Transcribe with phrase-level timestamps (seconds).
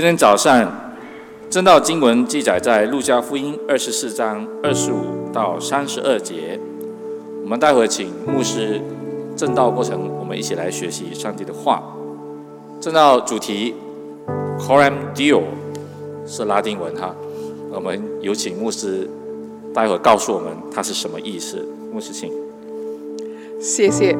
[0.00, 0.72] 今天早上，
[1.50, 6.58] 正道经文记载在路加福音二十四章二十五到三十二节。
[7.42, 8.80] 我们待会请牧师
[9.36, 11.82] 正道过程，我们一起来学习上帝的话。
[12.80, 13.74] 正道主题
[14.58, 15.42] “Coram Deo”
[16.24, 17.14] 是拉丁文哈，
[17.70, 19.06] 我们有请牧师
[19.74, 21.62] 待会告诉我们它是什么意思。
[21.92, 22.32] 牧师，请。
[23.60, 24.16] 谢谢，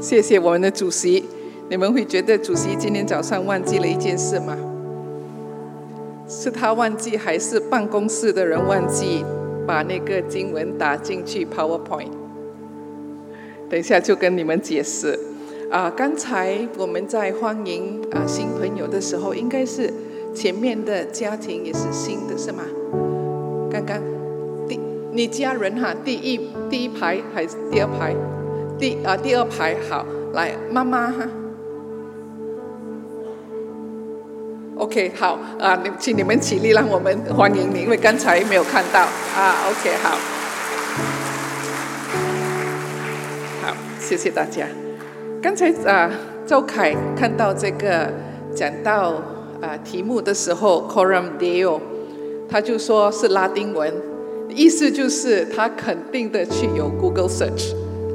[0.00, 1.26] 谢谢我们的主席。
[1.68, 4.56] 你们会觉得主席今天早上忘记了一件事吗？
[6.36, 9.24] 是他忘记，还是办公室的人忘记
[9.64, 12.10] 把那个经文打进去 PowerPoint？
[13.70, 15.16] 等一下就跟你们解释。
[15.70, 19.92] 啊，刚才我们在欢迎啊新朋友的时候，应该是
[20.34, 22.64] 前面的家庭也是新的，是吗？
[23.70, 24.02] 刚刚
[24.68, 24.78] 第
[25.12, 28.14] 你家人哈，第一第一排还是第二排？
[28.76, 31.28] 第啊第二排好，来妈妈哈。
[34.76, 39.54] OK，好啊，你请你们起立，让我们欢迎你，因为刚才没有看到啊。
[39.70, 40.10] OK，好，
[43.62, 44.66] 好，谢谢大家。
[45.40, 46.10] 刚才啊，
[46.44, 48.12] 周凯看到这个
[48.52, 49.22] 讲到
[49.62, 51.80] 啊题目的时候，Coram Deo，
[52.48, 53.94] 他就说是拉丁文，
[54.48, 57.72] 意思就是他肯定的去有 Google Search。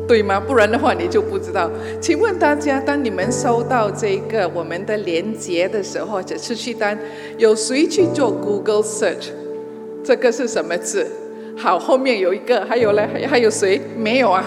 [0.10, 0.40] 对吗？
[0.40, 1.70] 不然的话你就不知道。
[2.02, 6.98] 请问大家，当你们收到这个我们的连接的时候，或者是去单，
[7.38, 9.28] 有谁去做 Google Search？
[10.04, 11.06] 这个是什么字？
[11.56, 13.08] 好，后面有一个，还有呢？
[13.14, 13.80] 还还有谁？
[13.96, 14.44] 没有啊？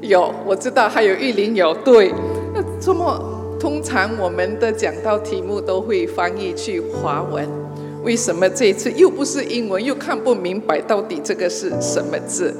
[0.00, 1.74] 有，我知道，还有玉林有。
[1.84, 2.10] 对，
[2.54, 7.46] 那这么通常我们的讲到题目都会翻译去华文，
[8.02, 12.54] 为什么这次又不是英文，又看不明白到底这个是什么字？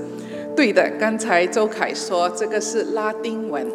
[0.57, 3.67] 对的，刚才周凯说这个是拉丁文，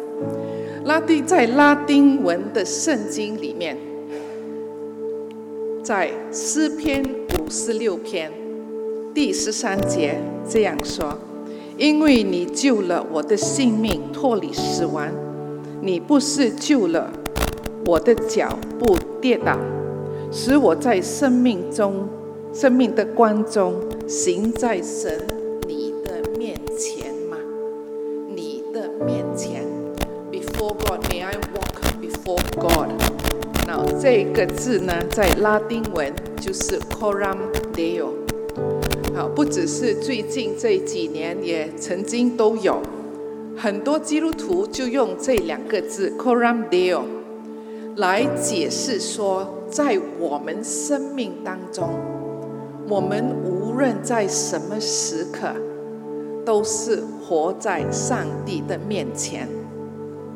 [0.84, 3.76] 拉丁在拉丁文的圣经里面，
[5.82, 7.04] 在诗篇
[7.38, 8.32] 五十六篇
[9.12, 11.18] 第十三节这样说
[11.76, 15.06] ：“因为你救了我的性命，脱离死亡，
[15.82, 17.12] 你不是救了
[17.84, 19.58] 我的脚步跌倒，
[20.32, 22.08] 使我在生命中、
[22.54, 23.74] 生命的光中
[24.08, 25.22] 行在神。”
[29.04, 29.64] 面前
[30.30, 32.90] ，before God，may I walk before God？
[33.66, 37.38] 那这个字呢，在拉丁文就是 Coram
[37.72, 38.08] Deo。
[39.14, 42.82] 好，不只是最近这几年，也曾经都有
[43.56, 47.00] 很多基督徒就用这两个字 Coram Deo
[47.96, 51.88] 来解释说，在我们生命当中，
[52.88, 55.48] 我们无论在什么时刻，
[56.44, 59.48] 都是活在上帝的面前，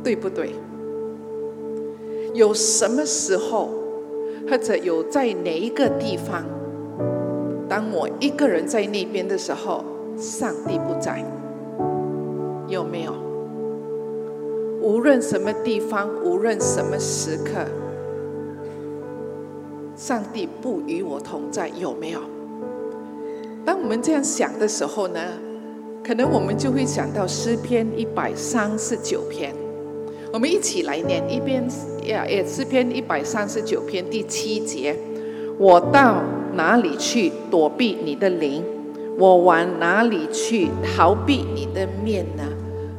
[0.02, 0.54] 对不对？
[2.34, 3.70] 有什么时候，
[4.50, 6.44] 或者有在哪一个地方，
[7.68, 9.84] 当我一个人在那边的时候，
[10.16, 11.24] 上帝不在，
[12.68, 13.14] 有没有？
[14.82, 17.64] 无论什么地方，无论什么时刻，
[19.96, 22.20] 上帝不与我同在，有没有？
[23.64, 25.20] 当我们这样想的时候呢，
[26.06, 29.54] 可能我们就会想到诗篇一百三十九篇。
[30.30, 31.66] 我们一起来念一边
[32.04, 34.94] 呀，也诗篇一百三十九篇第七节。
[35.58, 36.22] 我到
[36.52, 38.62] 哪里去躲避你的灵？
[39.16, 42.42] 我往哪里去逃避你的面呢？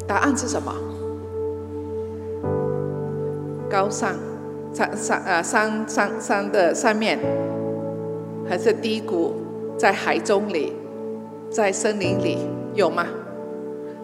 [0.08, 0.74] 答案是什么？
[3.70, 4.16] 高上，
[4.74, 7.20] 山山啊山山山的上面，
[8.50, 9.34] 还是低谷？
[9.78, 10.72] 在海中里，
[11.52, 12.38] 在森林里，
[12.76, 13.08] 有吗？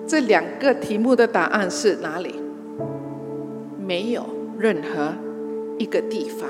[0.08, 2.36] 这两个题目的答案是哪里？
[3.86, 4.26] 没有
[4.58, 5.14] 任何
[5.78, 6.50] 一个地方，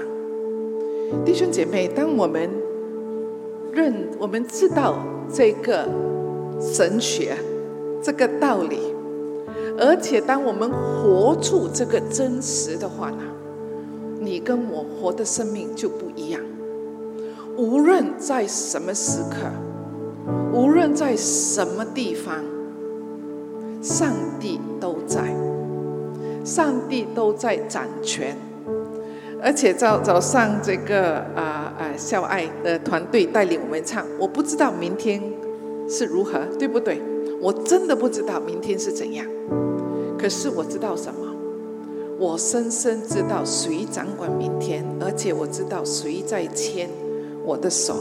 [1.25, 2.49] 弟兄姐妹，当我们
[3.71, 4.95] 认我们知道
[5.31, 5.87] 这个
[6.59, 7.35] 神学
[8.01, 8.77] 这个道理，
[9.79, 13.23] 而且当我们活出这个真实的话呢，
[14.19, 16.41] 你跟我活的生命就不一样。
[17.57, 19.37] 无论在什么时刻，
[20.53, 22.43] 无论在什么地方，
[23.81, 25.33] 上帝都在。
[26.43, 28.35] 上帝都在掌权，
[29.43, 35.21] 而且早早上这个啊啊孝爱的团队带领我们唱，我不知道明天
[35.87, 36.99] 是如何，对不对？
[37.39, 39.23] 我真的不知道明天是怎样。
[40.17, 41.27] 可是我知道什么？
[42.17, 46.89] 我深深知道谁掌管明天，而且我知道谁在牵
[47.45, 47.95] 我的手。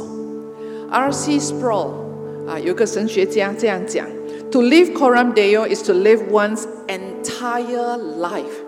[0.91, 1.39] R.C.
[1.39, 1.91] Sproul
[2.51, 4.05] 啊，有个神学家这样讲。
[4.51, 8.59] To live coram deo is to live one's entire life，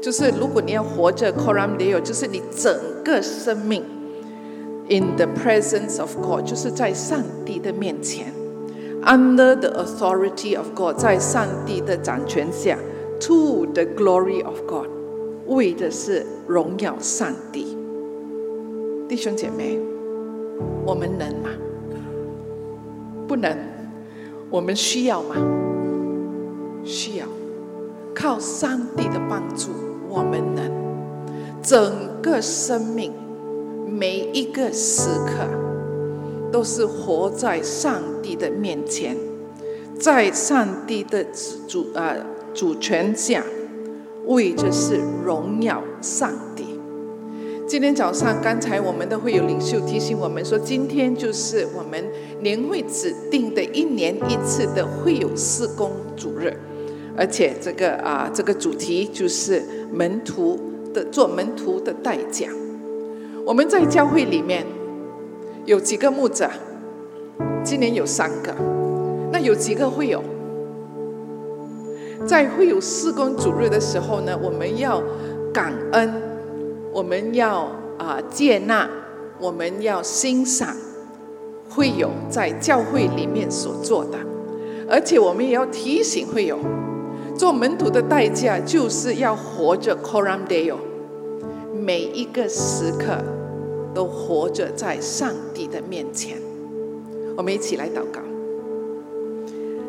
[0.00, 2.74] 就是如果你要活着 coram deo，就是你整
[3.04, 3.84] 个生命
[4.88, 8.32] in the presence of God，就是在上帝的面前
[9.02, 12.78] ，under the authority of God，在上帝的掌权下
[13.20, 14.86] ，to the glory of God，
[15.46, 17.76] 为的是荣耀上帝。
[19.06, 19.78] 弟兄姐妹，
[20.86, 21.50] 我们能吗？
[23.30, 23.56] 不能。
[24.50, 25.36] 我们需要吗？
[26.84, 27.26] 需要。
[28.12, 29.68] 靠上帝的帮助，
[30.08, 30.68] 我们能
[31.62, 33.12] 整个生命
[33.88, 35.46] 每一个时刻
[36.50, 39.16] 都是活在上帝的面前，
[39.96, 41.24] 在上帝的
[41.68, 42.16] 主啊
[42.52, 43.44] 主权下，
[44.26, 46.49] 为着是荣耀上帝。
[47.70, 52.04] 今天早上，刚才我们的会有领袖提醒我们说，今天就是我们
[52.40, 56.52] 年会指定的一年一次的会有事工主日。
[57.16, 59.62] 而且这个啊，这个主题就是
[59.92, 60.58] 门徒
[60.92, 62.48] 的做门徒的代价。
[63.46, 64.66] 我们在教会里面
[65.64, 66.50] 有几个牧者，
[67.62, 68.52] 今年有三个，
[69.30, 70.20] 那有几个会有？
[72.26, 75.00] 在会有施工主日的时候呢，我们要
[75.54, 76.12] 感恩，
[76.92, 78.88] 我们要啊接纳，
[79.40, 80.76] 我们要欣赏
[81.68, 84.18] 会有在教会里面所做的，
[84.88, 86.58] 而且我们也要提醒会有。
[87.36, 90.76] 做门徒的代价，就是要活着 coram deo，
[91.72, 93.16] 每一个时刻
[93.94, 96.36] 都活着在上帝的面前。
[97.36, 98.20] 我们一起来祷告。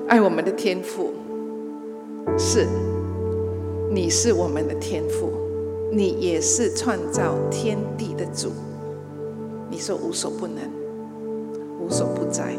[0.07, 1.11] 爱我们的天父，
[2.37, 2.65] 是，
[3.89, 5.33] 你是我们的天父，
[5.93, 8.49] 你也是创造天地的主。
[9.69, 10.57] 你说无所不能、
[11.81, 12.55] 无所不在、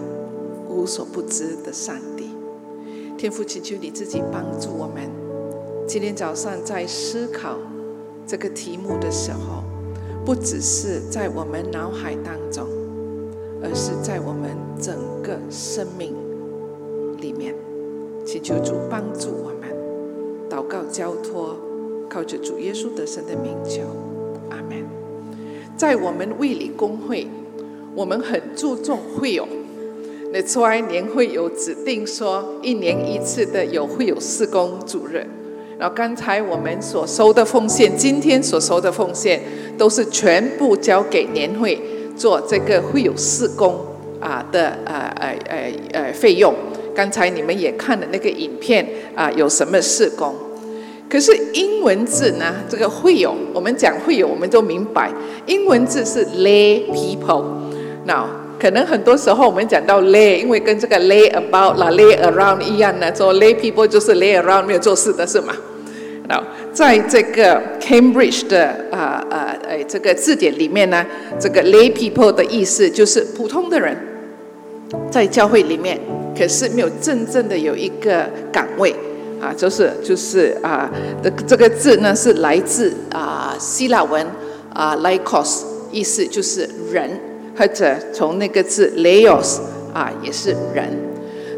[0.68, 2.28] 无所不知的上帝。
[3.16, 5.10] 天父，请求你自己帮助我们。
[5.86, 7.56] 今天早上在思考
[8.26, 9.64] 这个题目的时候，
[10.26, 12.66] 不只是在我们脑海当中，
[13.62, 16.14] 而是在我们整个生命
[17.18, 17.54] 里面。
[18.26, 19.74] 请求主帮助我们，
[20.50, 21.56] 祷告交托，
[22.12, 23.80] 靠着主耶稣得胜的名求，
[24.50, 24.84] 阿门。
[25.78, 27.26] 在我们卫理公会，
[27.94, 29.48] 我们很注重会友。
[30.30, 35.26] 那出来年会有指定说一年一次的有会有施工主任，
[35.78, 39.40] 然后刚才我们所收的奉献，今天所收的奉献
[39.78, 41.80] 都是全部交给年会
[42.14, 43.74] 做这个会有施工
[44.20, 46.54] 啊的呃呃呃呃费用。
[46.94, 50.34] 刚才你们也看了那个影片啊，有什么施工？
[51.12, 52.54] 可是英文字呢？
[52.70, 55.12] 这个会有，我们讲会有，我们都明白，
[55.44, 57.44] 英文字是 lay people。
[58.06, 58.24] now。
[58.58, 65.52] 可能很多时候我们讲到 lay，因为跟这个 lay about 啦 lay around 一样呢，做 lay people 就是 lay around 没有做事的是吗？
[66.28, 66.42] 那
[66.72, 71.04] 在这个 Cambridge 的啊啊哎这个字典里面呢，
[71.38, 73.94] 这个 lay people 的意思就是普通的人，
[75.10, 76.00] 在教会里面，
[76.34, 78.94] 可是没有真正的有一个岗位
[79.42, 80.88] 啊，就是就是啊
[81.22, 84.24] 的这个字呢是来自啊希腊文
[84.72, 87.10] 啊，lycos，意思就是人。
[87.54, 89.58] 或者从那个字 “leos”
[89.92, 90.88] 啊，也是人。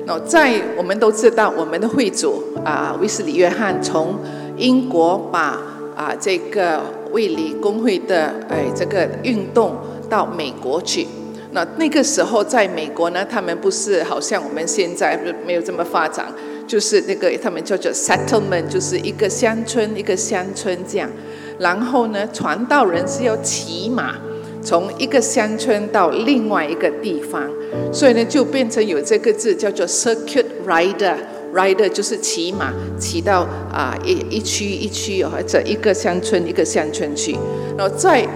[0.06, 4.16] 那在我们都知道，我们的会主啊，威斯里约翰从
[4.56, 5.62] 英国把
[5.94, 6.80] 啊这个
[7.12, 9.76] 卫理公会的哎这个运动
[10.10, 11.06] 到美国去。
[11.52, 15.16] 那那个时候在美国呢，他们不是好像我们现在
[15.46, 16.26] 没有这么发展，
[16.66, 21.10] 就是那个他们叫做 settlement，就是一个乡村一个乡村这样。
[21.58, 24.16] 然后呢，传道人是要骑马。
[24.62, 27.50] 从一个乡村到另外一个地方，
[27.92, 37.36] 所以呢，就变成有这个字叫做 circuit rider，rider 就是骑马骑到啊一一区一区或者一个乡村一个乡村去。
[37.76, 38.26] 然后在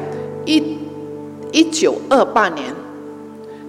[0.44, 0.62] 一
[1.50, 2.74] 一九二八年，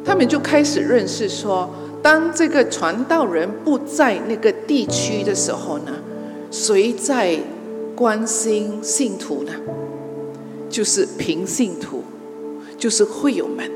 [0.03, 5.93] 他们就开始认识说，当这个传道人不在那个地区的时候呢，
[6.51, 7.37] 谁在
[7.95, 9.51] 关心信徒呢？
[10.69, 12.03] 就是平信徒。
[12.77, 13.69] 就是会友们，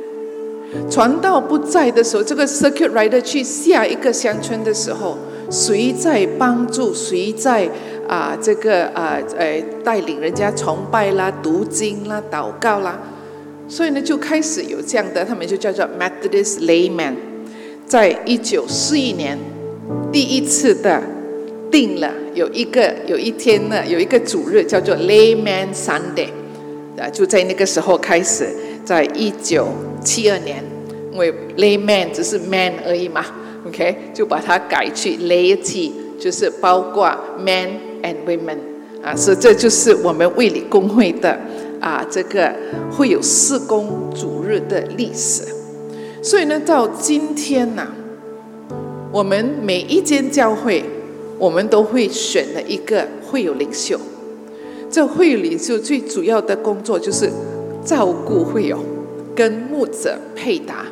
[0.89, 5.17] 传道不在的时候，这个 circuit rider 去下一个乡村的时候，
[5.51, 6.93] 谁在帮助？
[6.93, 7.69] 谁在
[8.07, 8.37] 啊？
[8.41, 12.97] 这个啊，呃，带领人家崇拜啦、读经啦、祷告啦。
[13.67, 17.15] 所以呢，就开始有这样的，他们就叫做 Methodist layman。
[17.85, 19.37] 在一九四一年，
[20.11, 21.01] 第一次的
[21.71, 26.29] 定了有一个有一天呢，有一个主日叫做 Layman Sunday，
[26.97, 28.47] 啊，就在那个时候开始。
[28.85, 29.69] 在一九
[30.03, 30.61] 七二年，
[31.13, 33.25] 因为 layman 只是 man 而已嘛
[33.65, 37.09] ，OK，就把它改去 laity，就是包括
[37.39, 37.69] men
[38.01, 38.57] and women
[39.01, 41.39] 啊，所以这就是我们卫理公会的
[41.79, 42.53] 啊，这个
[42.91, 45.43] 会有四公主日的历史。
[46.23, 47.85] 所以呢，到今天呢，
[49.11, 50.81] 我们每一间教会，
[51.37, 53.99] 我们都会选了一个会有领袖。
[54.89, 57.29] 这会有领袖最主要的工作就是
[57.83, 58.79] 照顾会友，
[59.35, 60.85] 跟牧者配搭。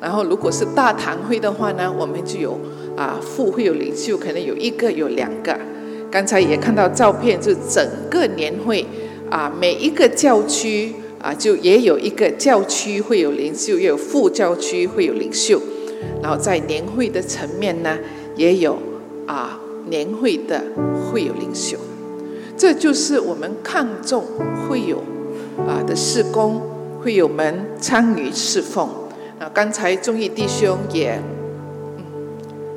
[0.00, 2.58] 然后，如果是大堂会的话呢，我们就有
[2.96, 5.54] 啊副会有领袖，可能有一个有两个。
[6.10, 8.86] 刚才也看到照片，就整个年会
[9.28, 15.60] 啊，每一个教区啊，就也有一个教区会有领袖，也有副教区会有领袖。
[16.20, 17.96] 然后在年会的层面呢，
[18.34, 18.76] 也有
[19.26, 20.60] 啊年会的
[21.10, 21.78] 会有领袖。
[22.56, 24.24] 这就是我们看重
[24.68, 24.98] 会有
[25.66, 26.60] 啊的事工，
[27.00, 28.88] 会友们参与侍奉。
[29.38, 31.20] 啊，刚才中义弟兄也，
[31.96, 32.04] 嗯，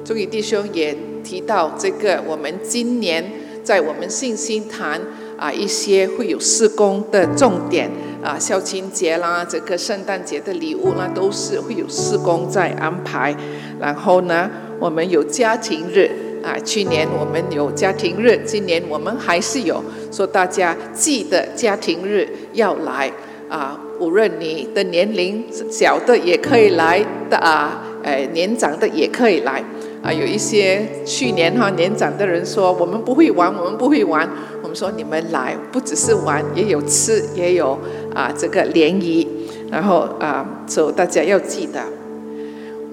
[0.03, 3.31] 中义弟兄也提到这个，我们今年
[3.63, 5.01] 在我们信心谈
[5.37, 7.89] 啊，一些会有施工的重点
[8.25, 13.36] 啊，孝亲节啦，这个圣诞节的礼物呢，都是会有施工在安排。
[13.79, 16.10] 然后呢，我们有家庭日
[16.44, 23.12] 啊，去年我们有家庭日，今年我们还是有，说大家记得家庭日要来
[23.48, 23.79] 啊。
[24.00, 29.63] 无论你的年龄小的也可以来的啊，呃，年长的也可以来
[30.05, 30.13] 啊。
[30.13, 34.29] 有一些去年哈年长的人说我们不会玩，我们不会玩。
[34.62, 37.77] 我们说你们来，不只是玩，也有吃，也有
[38.13, 39.27] 啊这个联谊。
[39.71, 41.81] 然后啊，所以大家要记得，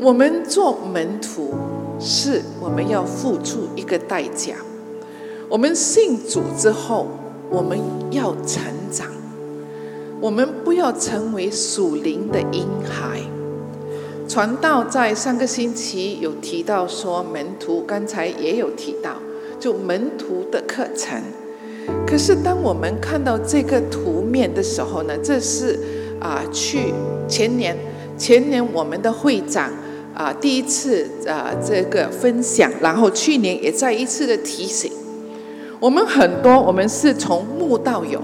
[0.01, 1.55] 我们做门徒
[2.01, 4.55] 是我们要付出一个代价。
[5.49, 7.07] 我们信主之后，
[7.51, 7.79] 我们
[8.11, 9.07] 要成长。
[10.21, 13.21] 我们不要成为属灵的婴孩。
[14.33, 19.17] 传道在上个星期有提到说，门徒刚才也有提到，
[19.61, 21.23] 就门徒的课程。
[22.07, 25.79] 可是当我们看到这个图面的时候呢，这是
[26.19, 26.95] 啊，去
[27.29, 27.77] 前年
[28.17, 29.71] 前年我们的会长
[30.15, 34.91] 啊第一次啊这个分享，然后去年也再一次的提醒
[35.79, 38.23] 我们很多，我们是从木到有。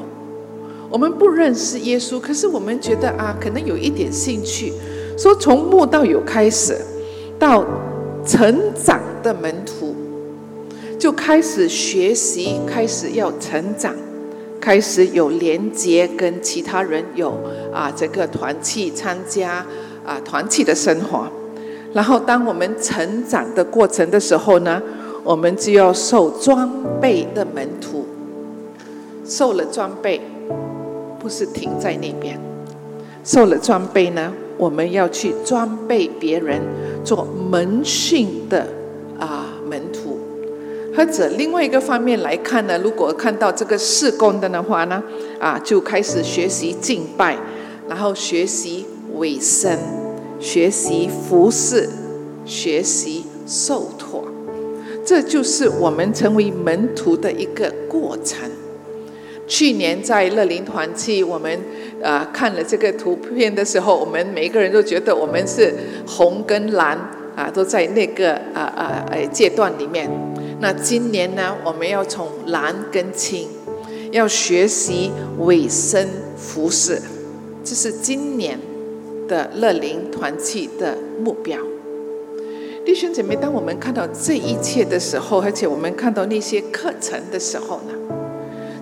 [0.89, 4.73] 我们不认识耶稣，可是我们觉得啊，可能有一点兴趣。
[5.19, 6.79] 说从慕到有开始，
[7.41, 7.65] 到
[8.25, 9.93] 成长的门徒，
[10.97, 13.93] 就开始学习，开始要成长，
[14.61, 17.37] 开始有连接，跟其他人有
[17.73, 19.67] 啊这个团契参加
[20.07, 21.27] 啊团契的生活。
[21.93, 24.81] 然后当我们成长的过程的时候呢，
[25.25, 26.71] 我们就要受装
[27.01, 28.07] 备的门徒，
[29.25, 30.21] 受了装备。
[31.21, 32.39] 不是停在那边，
[33.25, 36.61] 受了装备呢，我们要去装备别人
[37.03, 38.67] 做门训的
[39.19, 40.19] 啊门徒。
[40.97, 45.01] 或者另外一个方面来看呢，如果看到这个事工的的话呢，
[45.39, 47.39] 啊，就开始学习敬拜，
[47.89, 48.85] 然后学习
[49.15, 49.79] 委身，
[50.41, 51.89] 学习服侍，
[52.45, 54.25] 学习受托，
[55.05, 58.51] 这就是我们成为门徒的一个过程。
[59.49, 61.59] 去年在乐林团契，我们
[62.03, 65.75] 呃看了这个图片的时候，我们每个人都觉得我们是
[66.07, 66.99] 红跟蓝
[67.35, 70.09] 啊，都在那个啊啊诶阶段里面。
[70.61, 73.49] 那今年呢，我们要从蓝跟青，
[74.11, 77.01] 要学习尾声服饰，
[77.65, 78.59] 这是今年
[79.27, 81.59] 的乐林团契的目标。
[82.85, 88.28] 弟兄姐妹，当我们看到这一切的时候，而且我们看到那些课程的时候呢？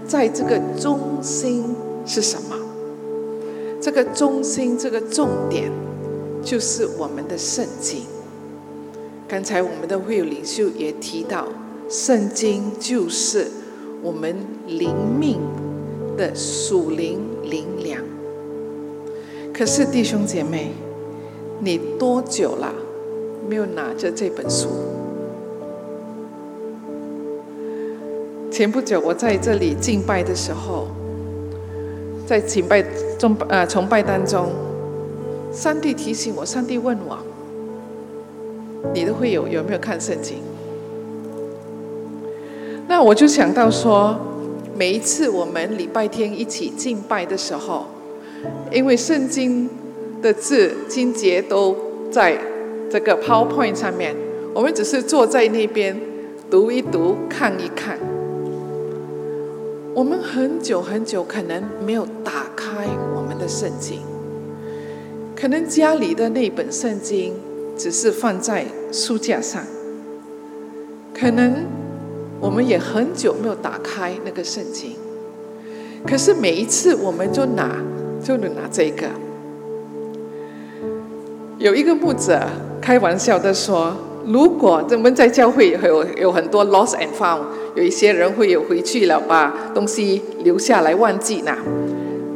[0.09, 1.65] 在这个中心
[2.05, 2.57] 是什么？
[3.81, 5.71] 这个中心，这个重点，
[6.43, 8.03] 就是我们的圣经。
[9.29, 11.49] 刚才我们的会有领袖也提到，
[11.89, 13.51] 圣经就是
[14.03, 14.37] 我们
[14.67, 15.39] 灵命
[16.17, 18.03] 的属灵灵粮。
[19.53, 20.73] 可是弟兄姐妹，
[21.61, 22.73] 你多久了
[23.49, 24.69] 没有拿着这本书？
[28.57, 30.89] 前不久，我在这里敬拜的时候，
[32.27, 32.83] 在敬拜
[33.19, 34.49] 中呃崇拜当中，
[35.53, 37.19] 上帝提醒我，上帝问我
[38.95, 40.39] ：“你的会有有没有看圣经？”
[42.89, 44.19] 那我就想到说，
[44.75, 47.85] 每一次我们礼拜天一起敬拜的时候，
[48.73, 49.69] 因为圣经
[50.23, 51.77] 的字经节都
[52.11, 52.39] 在
[52.91, 54.17] 这个 PowerPoint 上面，
[54.55, 55.95] 我们只是坐在那边
[56.51, 57.99] 读一读，看一看。
[59.97, 62.87] 我们很久很久可能没有打开
[63.17, 64.01] 我们的圣经，
[65.35, 67.33] 可能家里的那本圣经
[67.79, 69.63] 只是放在书架上，
[71.19, 71.65] 可能
[72.39, 74.97] 我们也很久没有打开那个圣经，
[76.07, 77.83] 可是每一次我们就拿，
[78.23, 79.07] 就能拿这个。
[81.57, 82.39] 有一个牧者
[82.83, 83.97] 开玩笑的说
[84.29, 87.41] ：“如果我们在教会有有很多 lost and found，
[87.77, 91.59] 有一些人会有回去了把东西留下来忘记拿。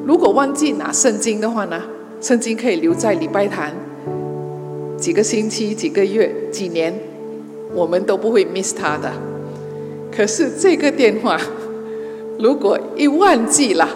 [0.07, 1.83] 如果忘记拿圣经的话呢，
[2.21, 3.71] 圣经可以留在礼拜堂
[4.99, 6.95] 几个星期、几个月、几年，
[7.75, 9.11] 我们都不会 miss 它的。
[10.15, 11.41] 可是这个电话，
[12.39, 13.89] 如果一忘记了，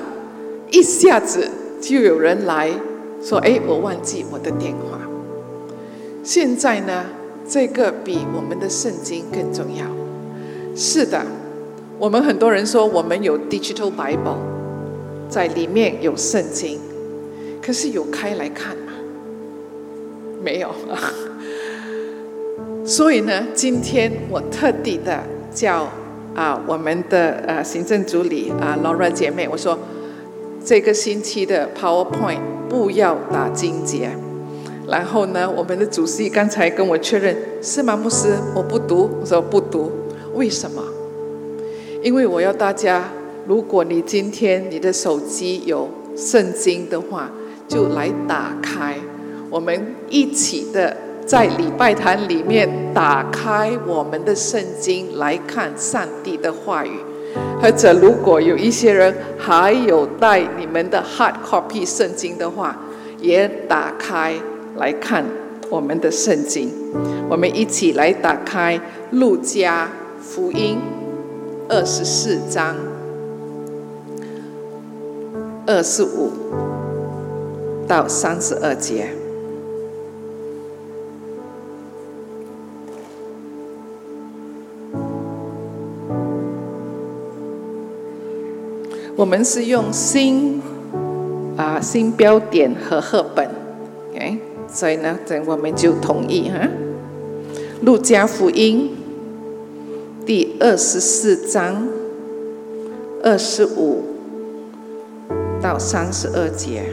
[0.70, 1.46] 一下子
[1.78, 2.70] 就有人来
[3.22, 4.98] 说：‘哎，我忘记我的电话。’
[6.24, 7.04] 现在呢，
[7.46, 9.84] 这个比我们的圣经更重要。
[10.76, 11.24] 是的，
[11.98, 14.38] 我们很多人说我们有 digital Bible，
[15.28, 16.78] 在里面有圣经，
[17.62, 18.92] 可是有开来看吗？
[20.42, 20.70] 没有。
[22.84, 25.22] 所以呢，今天我特地的
[25.54, 25.88] 叫
[26.34, 29.78] 啊我们的呃行政助理啊 Laura 姐妹，我说
[30.64, 34.10] 这个星期的 PowerPoint 不要打金结。
[34.86, 37.96] 然后呢，我们的主席刚才跟我确认是吗？
[37.96, 39.90] 牧师，我不读，我说不读，
[40.34, 40.82] 为什么？
[42.02, 43.04] 因为我要大家，
[43.46, 47.30] 如果你今天你的手机有圣经的话，
[47.66, 48.96] 就来打开，
[49.48, 56.98] 我们一起的在礼拜堂里面打开我们的圣经来看上帝的话语。
[57.60, 62.76] 或者如果有一些人还有带你们的 hard copy 圣经的话，
[63.20, 64.34] 也打开。
[64.76, 65.24] 来看
[65.70, 66.68] 我们的圣经，
[67.30, 68.76] 我们一起来打开
[69.12, 69.88] 《路加
[70.34, 70.78] 福音》
[71.72, 72.74] 二十四章
[75.64, 76.32] 二十五
[77.86, 79.10] 到三十二节。
[89.14, 90.60] 我们是用新
[91.56, 93.48] 啊新标点和赫本
[94.10, 94.38] ，OK。
[94.66, 96.58] 所以呢，等我们就同意哈，
[97.84, 98.90] 《路加福音》
[100.66, 101.86] 二十四章
[103.22, 104.02] 二十五
[105.60, 106.84] 到三十二节。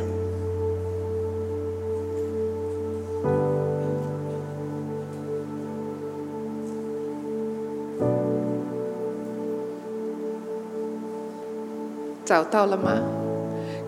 [12.25, 13.01] 找到了吗？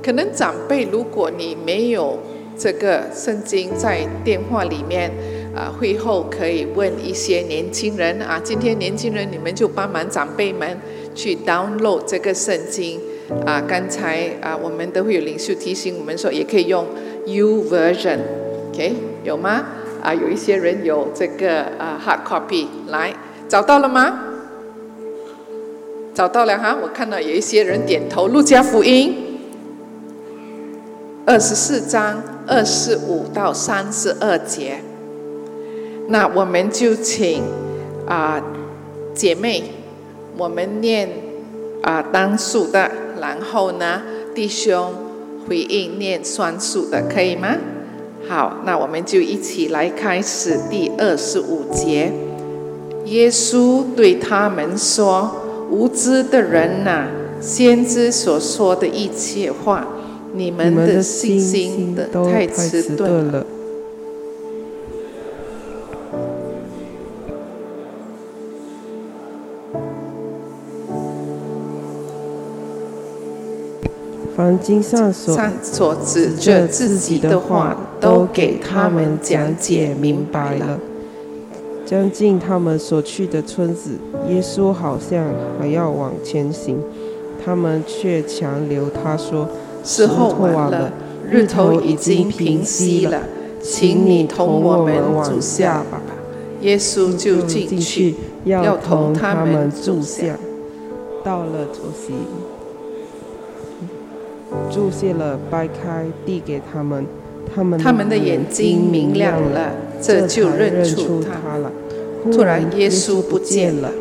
[0.02, 2.18] 可能长辈，如果你没有。
[2.56, 5.10] 这个圣经在电话里面
[5.56, 8.40] 啊，会后可以问一些年轻人啊。
[8.44, 10.78] 今天年轻人你们就帮忙长辈们
[11.14, 13.00] 去 download 这个圣经
[13.46, 13.62] 啊。
[13.68, 16.88] 刚才啊，我们都会有领袖提醒我们说，也可以用
[17.28, 19.64] U version，OK 有吗？
[20.02, 23.14] 啊，有一些人有这个啊 hard copy，来
[23.48, 24.20] 找到了吗？
[26.16, 28.28] 找到了哈，我看到有一些人点头。
[28.28, 29.40] 路加福音
[31.26, 32.24] 二十四章。
[32.46, 34.82] 二十五到三十二节，
[36.08, 37.42] 那我们就请
[38.06, 38.42] 啊
[39.14, 39.64] 姐妹，
[40.38, 41.10] 我们念
[41.82, 44.02] 啊单数的，然后呢
[44.36, 44.94] 弟兄
[45.48, 47.56] 回应念双数的，可以吗？
[48.28, 52.12] 好，那我们就一起来开始第二十五节。
[53.06, 55.30] 耶稣对他们说
[55.70, 57.08] ：“无知的人呐，
[57.42, 59.88] 先知所说的一切话。”
[60.36, 63.46] 你们的信心都太迟钝了。
[74.44, 80.78] 凡经上所所指着自己的话，都给他们讲解明白了。
[81.86, 83.92] 将近他们所去的村子，
[84.28, 85.28] 耶稣好像
[85.58, 86.78] 还要往前行，
[87.46, 89.48] 他们却强留他说。
[89.82, 90.92] 时候晚了，
[91.32, 93.22] 日头已经平息了，
[93.62, 96.02] 请你同我们往下吧。
[96.60, 100.36] 耶稣就进去，要同他们住下。
[101.24, 102.12] 到了主席，
[104.72, 107.06] 注谢了，掰开递给他们，
[107.54, 111.72] 他们他们的眼睛明亮了，这就认出他了。
[112.32, 113.92] 突然耶稣不见了，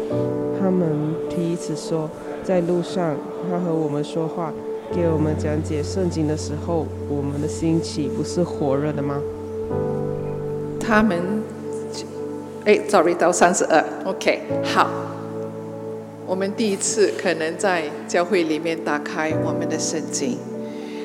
[0.60, 0.88] 他们
[1.28, 2.08] 第一次说，
[2.44, 3.16] 在路上
[3.50, 4.52] 他和我们说话。
[4.94, 9.18] 给我们讲解圣经的时候，我们的心岂不是火热的吗？
[10.78, 11.18] 他们，
[12.66, 15.11] 哎，sorry，到三十二，OK，好。
[16.26, 20.38] 我们第一次可能在教会里面打开我们的圣经。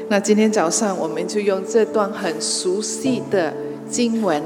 [0.10, 3.54] 那今天早上我们就用这段很熟悉的
[3.90, 4.42] 经文，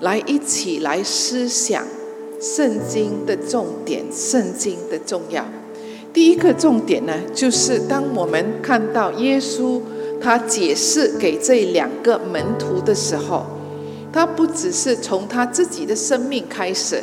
[0.00, 1.84] 来一起来思想
[2.40, 5.44] 圣经的重点，圣经的重要。
[6.12, 9.80] 第一个重点呢，就是当我们看到耶稣
[10.20, 13.46] 他解释给这两个门徒的时候，
[14.12, 17.00] 他不只是从他自己的生命开始，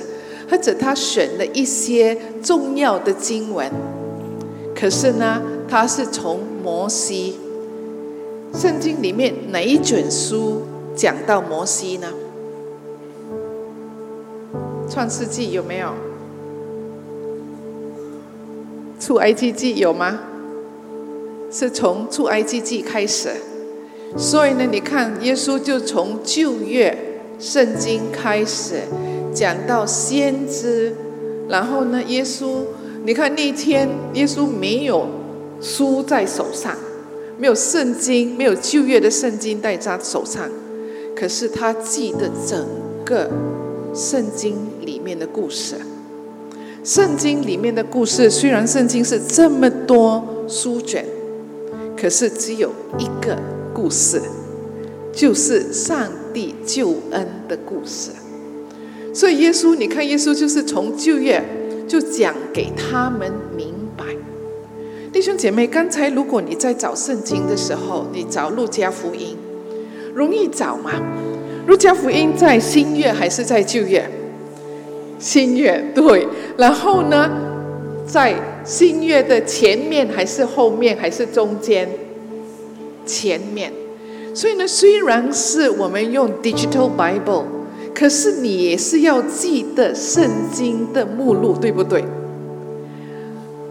[0.50, 3.72] 或者他选了一些重要的经文，
[4.76, 7.38] 可是呢，他是从摩西。
[8.54, 10.62] 圣经里面哪一卷书
[10.96, 12.08] 讲到摩西呢？
[14.90, 15.90] 创世纪有没有？
[19.00, 20.20] 出埃及记有吗？
[21.52, 23.30] 是从出埃及记开始，
[24.18, 26.98] 所以呢，你看耶稣就从旧约
[27.40, 28.82] 圣经开始
[29.36, 30.96] 讲到先知，
[31.50, 32.62] 然后呢，耶稣，
[33.04, 35.08] 你看那天耶稣没有
[35.62, 36.76] 书在手上。
[37.38, 40.50] 没有圣经，没有旧约的圣经在他手上，
[41.14, 42.66] 可是他记得整
[43.04, 43.30] 个
[43.94, 45.76] 圣经里面的故事。
[46.82, 51.04] 圣经里面的故事，虽然圣经是这么多书卷，
[52.00, 53.38] 可是只有一个
[53.74, 54.22] 故事，
[55.12, 58.12] 就是上帝救恩的故事。
[59.16, 61.42] 所以耶稣，你看耶稣就是从旧约
[61.88, 64.04] 就讲给他们明白。
[65.14, 69.38] 弟兄姐妹，刚才如果你在找圣经的时候，你找路加福音，
[70.14, 70.92] 容易找吗？
[71.66, 74.06] 路加福音在新月还是在旧月？
[75.18, 76.28] 新月对。
[76.58, 77.32] 然后呢，
[78.06, 81.88] 在新月的前面还是后面还是中间？
[83.06, 83.72] 前面。
[84.34, 87.46] 所以呢，虽然是我们用 digital Bible，
[87.96, 92.04] 可是你也是要记得圣经的目录，对不对？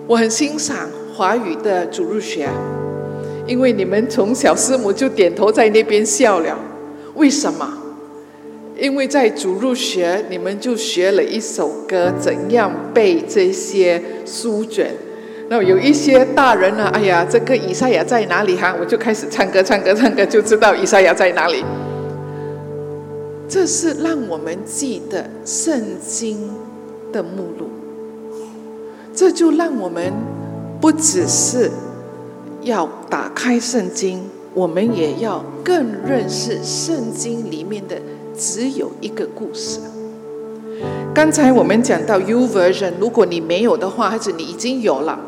[0.09, 0.89] 我很欣赏。
[1.17, 2.49] 华语的主入学，
[3.47, 6.59] 因为你们从小师母就点头在那边笑了。
[7.15, 7.73] 为什么？
[8.77, 14.91] 因为在主入学，你们就学了一首歌，怎样背这些书卷。
[15.49, 18.75] 那有一些大人呢，哎呀，这个以赛亚在哪里哈？
[18.81, 21.65] 我就开始唱歌，唱歌，唱歌，就知道以赛亚在哪里。
[23.49, 26.51] 这是让我们记得圣经
[27.13, 27.69] 的目录，
[29.15, 30.13] 这就让我们。
[30.81, 31.71] 不只是
[32.61, 34.21] 要打开圣经，
[34.53, 37.97] 我们也要更认识圣经里面的
[38.37, 39.81] 只有一个故事。
[41.15, 45.19] 刚才我们讲到 U version，如果你没有的话，或者你已经有了，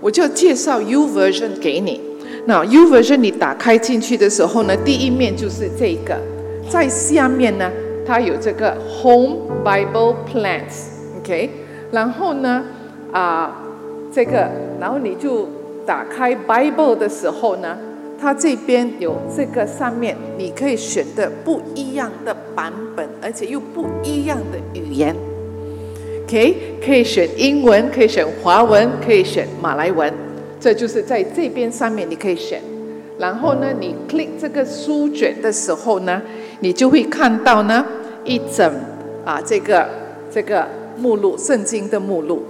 [0.00, 2.00] 我就介绍 U version 给你。
[2.46, 6.20] 那 U version 你打开进去的时候呢，第一面就是这个，
[6.68, 7.70] 在下面呢，
[8.06, 11.50] 它有这个 Home Bible Plans，OK，
[11.90, 12.64] 然后呢，
[13.12, 13.62] 啊。
[14.12, 14.50] 这个，
[14.80, 15.46] 然后你就
[15.84, 17.76] 打开 Bible 的时候呢，
[18.18, 25.14] 它这边有这个上面，你可以选的不一样的版本，而且又不一样的语言。
[26.24, 30.10] OK，可以选英文，可以选华文，可以选马来文。
[30.58, 32.62] 这就是在这边上面你可以选。
[33.18, 36.20] 然后呢，你 click 这个书卷的时候呢，
[36.60, 37.84] 你就会看到呢
[38.24, 38.70] 一整
[39.24, 39.88] 啊这个
[40.30, 40.66] 这个
[40.98, 42.42] 目录，圣经的目录。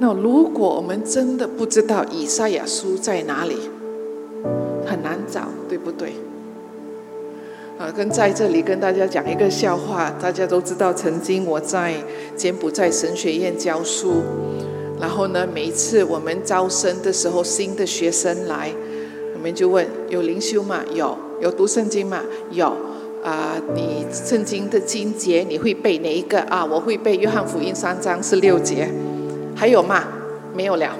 [0.00, 3.56] 那如果我们真的不知道以赛亚书在哪里，
[4.86, 6.12] 很难找，对不对？
[7.78, 11.94] 啊，跟在这里跟大家讲一个笑话，大家都知道，曾经我在
[12.36, 14.22] 柬埔寨神学院教书，
[15.00, 18.72] 然后呢，每一次我们招生的时候，新的学生来，
[19.38, 20.80] 我们就问有灵修吗？
[20.92, 22.20] 有，有读圣经吗？
[22.50, 22.76] 有。
[23.22, 26.64] 啊，你圣经的经节你会背哪一个啊？
[26.64, 28.88] 我会背约翰福音三章是六节。
[29.54, 30.04] 还有吗？
[30.56, 30.96] 没有了。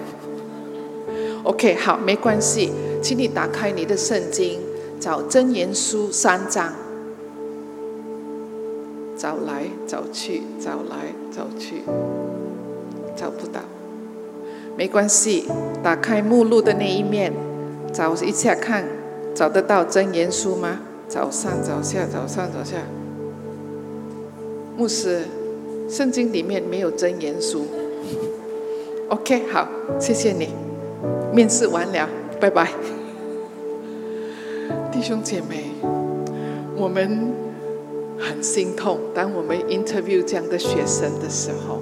[1.42, 2.70] OK，好，没关系，
[3.02, 4.60] 请你打开你的圣经，
[5.00, 6.72] 找真言书三章，
[9.16, 11.82] 找来找去，找来找去，
[13.16, 13.60] 找不到。
[14.76, 15.44] 没关系，
[15.82, 17.32] 打开目录的那一面，
[17.92, 18.84] 找一下看，
[19.34, 20.80] 找得到真言书吗？
[21.08, 22.76] 找上找下，找上找下。
[24.76, 25.24] 牧师，
[25.88, 27.66] 圣经里面没有真言书。
[29.08, 29.66] OK，好，
[29.98, 30.50] 谢谢你。
[31.32, 32.68] 面试完了，拜拜。
[34.92, 35.70] 弟兄姐妹，
[36.76, 37.32] 我们
[38.18, 41.80] 很心痛，当我们 interview 这样的学生的时候，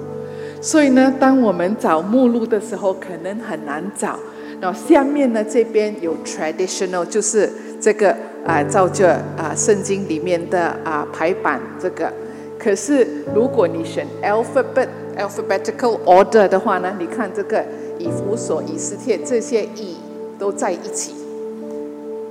[0.61, 4.17] 所以呢，当我们找目录的时候，可能很难找。
[4.59, 8.15] 然后下面呢，这边有 traditional，就是这个
[8.45, 12.11] 啊，照着啊圣经里面的啊排版这个。
[12.59, 14.87] 可是如果你选 alphabet。
[15.17, 17.65] alphabetical order 的话呢，你看这个
[17.97, 19.97] 以弗所、以斯帖这些以
[20.37, 21.15] 都在一起。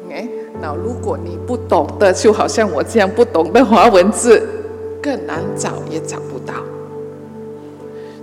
[0.09, 0.25] 哎，
[0.63, 4.41] 那如果你不懂的，就好像我这样不懂的华文字，
[5.03, 6.55] 更难找也找不到。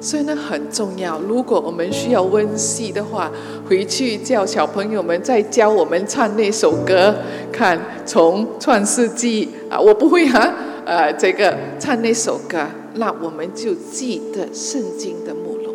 [0.03, 1.17] 所以呢很重要。
[1.21, 3.31] 如果我们需要温习的话，
[3.69, 7.15] 回去叫小朋友们再教我们唱那首歌，
[7.53, 10.53] 看从创世纪啊，我不会哈，
[10.85, 15.73] 呃，这个唱那首歌，那我们就记得圣经的目录，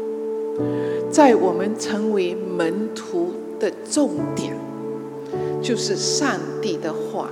[1.11, 4.55] 在我们成为门徒的重点，
[5.63, 6.29] 就是上
[6.61, 7.31] 帝的话。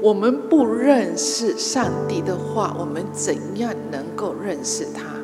[0.00, 5.21] 我们不认识上帝的话，我们怎样能够认识他？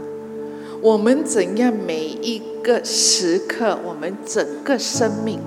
[0.80, 5.40] 我们怎样每一个时刻，我们整个生命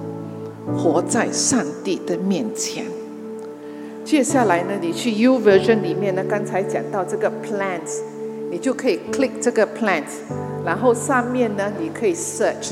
[0.75, 2.85] 活在上帝的面前？
[4.03, 8.01] 接下来呢，你去 U version 里面呢，刚才讲到这个 plants，
[8.49, 10.19] 你就可以 click 这个 plants，
[10.65, 12.71] 然后上面呢，你可以 search，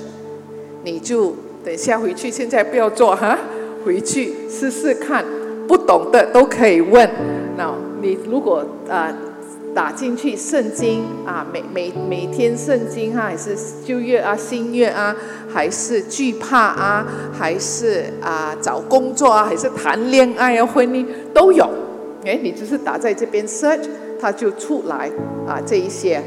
[0.84, 3.38] 你就等下回去，现在不要做哈，
[3.86, 5.24] 回去试试看。
[5.66, 7.08] 不懂的都可以问。
[7.56, 9.16] 那你如果啊
[9.74, 13.56] 打进去圣经啊，每每每天圣经哈，还是
[13.86, 15.16] 旧约啊、新约啊，
[15.52, 21.70] 还是惧怕啊，还是啊找工作啊，还是谈恋爱啊、婚姻都有。
[22.26, 23.88] 哎，你只是打在这边 search，
[24.20, 25.10] 它就出来
[25.48, 26.22] 啊这一些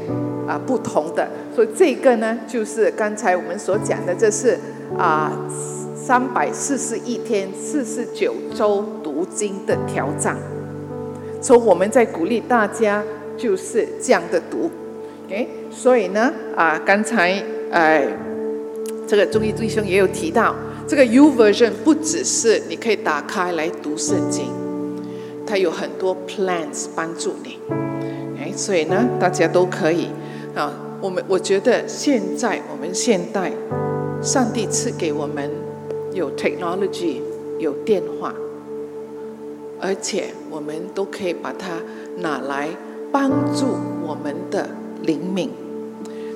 [0.47, 1.27] 啊不同的。
[1.55, 4.57] 所以这个呢，就是刚才我们所讲的，这是
[4.97, 5.31] 啊。
[5.95, 10.35] 三百四十一天，四十九周读经的挑战。
[11.39, 13.01] 所以我们在鼓励大家
[13.37, 14.69] 就是这样的读。
[15.29, 18.07] 诶，所以呢，啊，刚才哎，
[19.07, 20.55] 这个中医弟兄也有提到，
[20.87, 24.47] 这个 U version 不只是你可以打开来读圣经，
[25.45, 27.57] 它有很多 plans 帮助你。
[28.39, 30.07] 诶，所以呢，大家都可以
[30.55, 30.73] 啊。
[31.01, 33.51] 我们我觉得现在我们现代，
[34.21, 35.49] 上帝赐给我们。
[36.13, 37.21] 有 technology，
[37.57, 38.35] 有电话，
[39.81, 41.81] 而且我们都可以把它
[42.19, 42.69] 拿来
[43.13, 43.67] 帮助
[44.01, 44.67] 我们的
[45.03, 45.51] 灵敏。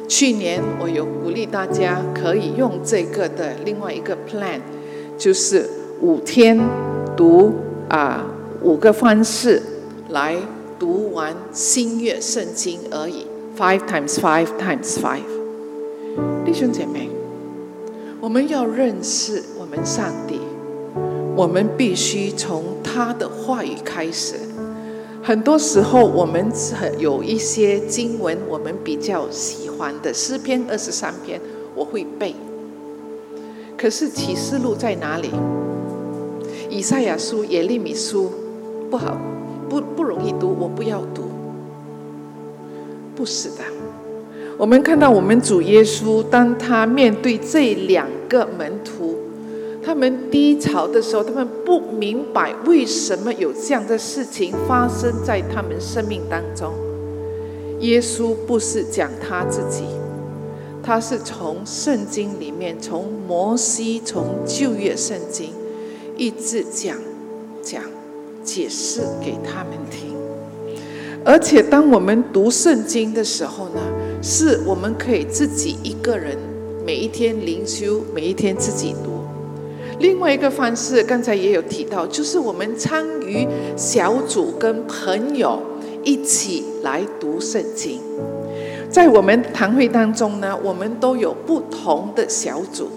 [0.08, 4.60] 去年我有鼓励大家可以用这个的另外一个 plan，
[5.18, 5.68] 就是
[6.00, 6.58] 五天
[7.16, 7.52] 读
[7.90, 8.24] 啊
[8.62, 9.60] 五个方式
[10.10, 10.36] 来
[10.78, 13.26] 读完新月圣经而已
[13.58, 15.24] ，five times five times five。
[16.46, 17.10] 弟兄姐妹，
[18.22, 19.44] 我们要认识。
[19.60, 20.40] 我们上帝，
[21.36, 24.36] 我们必须从他的话语开始。
[25.28, 31.38] 很多时候，我们很有一些经文，我们比较喜欢的诗篇二十三篇，
[31.76, 32.34] 我会背。
[33.78, 35.30] 可是启示录在哪里？
[36.70, 38.32] 以赛亚书、耶利米书
[38.90, 39.20] 不好，
[39.68, 41.24] 不不容易读，我不要读。
[43.14, 43.66] 不是的，
[44.58, 49.27] 我们看到我们主耶稣，当他面对这两个门徒。
[49.88, 56.74] 他们低潮的时候，他们不明白为什么有这样的事情发生在他们生命当中。
[57.80, 59.86] 耶稣不是讲他自己，
[60.84, 65.52] 他是从圣经里面，从摩西，从旧约圣经，
[66.18, 66.98] 一直讲
[67.64, 67.82] 讲
[68.44, 70.14] 解释给他们听。
[71.24, 73.80] 而且，当我们读圣经的时候呢，
[74.22, 76.38] 是我们可以自己一个人
[76.86, 79.17] 每一天灵修，每一天自己读。
[80.00, 85.60] 另外一个方式，刚才也有提到，就是我们参与小组，跟朋友
[86.04, 88.00] 一起来读圣经。
[88.90, 92.90] 在我们堂会当中呢，我们都有不同的小组，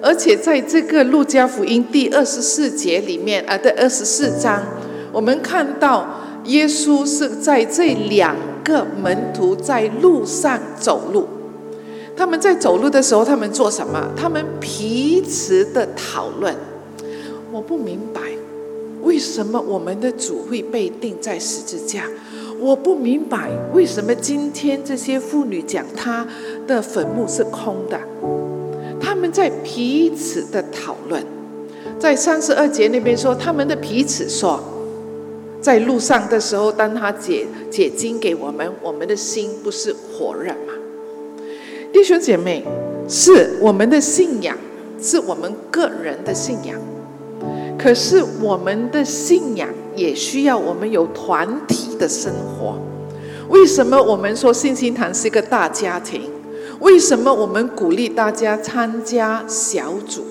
[0.00, 4.62] 而且在这个路加福音第二十四节里面啊的二十四章，
[5.12, 6.06] 我们看到
[6.44, 11.26] 耶稣是在这两个门徒在路上走路。
[12.16, 14.10] 他们在走路的时候，他们做什么？
[14.16, 16.54] 他们彼此的讨论。
[17.52, 18.20] 我不明白，
[19.02, 22.04] 为什么我们的主会被钉在十字架？
[22.58, 26.26] 我不明白，为什么今天这些妇女讲他
[26.66, 28.00] 的坟墓是空的？
[28.98, 31.22] 他们在彼此的讨论。
[31.98, 34.58] 在三十二节那边说，他们的彼此说，
[35.60, 40.72] 在路上的时候，当他解解经给我们，我们的心不是火热吗？
[41.96, 42.62] 弟兄姐妹，
[43.08, 44.54] 是我们的信仰，
[45.00, 46.78] 是我们个人的信仰。
[47.78, 52.78] 可是我们的信仰也需要我们有团体的生活。
[53.48, 56.20] 为什么我们说信心堂是一个大家庭？
[56.80, 60.22] 为什么我们鼓励大家参加小组？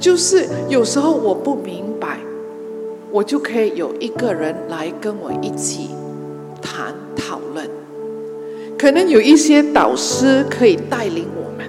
[0.00, 2.20] 就是有时候我不明白，
[3.10, 5.90] 我就可以有一个人来跟我一起
[6.62, 7.68] 谈讨论。
[8.78, 11.68] 可能有一些导师可以带领我们。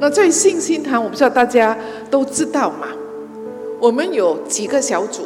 [0.00, 1.76] 那在信心堂，我不知道大家
[2.10, 2.88] 都知道吗？
[3.80, 5.22] 我们有几个小组？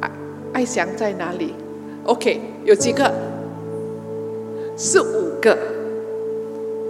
[0.00, 0.10] 爱
[0.52, 1.54] 爱祥在哪里
[2.04, 3.12] ？OK，有几个？
[4.76, 5.56] 是五个。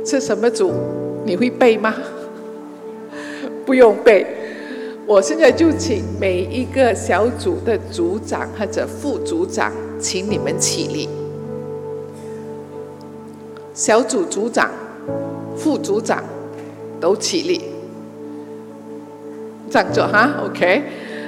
[0.05, 0.73] 是什么组？
[1.25, 1.95] 你会背吗？
[3.65, 4.27] 不用背。
[5.07, 11.09] 我现在就请每一个小组的组长或者副组长，请你们起立。
[13.75, 14.71] 小组组长、
[15.57, 16.25] 副组长
[17.01, 17.61] 都起立，
[19.71, 20.83] 站着哈，OK。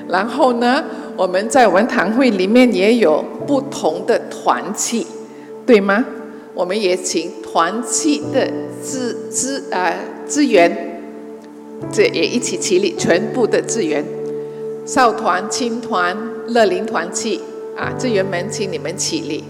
[0.08, 0.84] 然后呢，
[1.16, 5.06] 我们在文堂会里面也有不同的团契，
[5.64, 6.04] 对吗？
[6.54, 8.50] 我们也请团契的
[8.82, 9.94] 资资啊
[10.26, 11.00] 资源，
[11.90, 14.04] 这也一起起立，全部的资源，
[14.84, 16.14] 少团、青团、
[16.48, 17.40] 乐龄团契
[17.76, 19.44] 啊，资源们，请你们起立。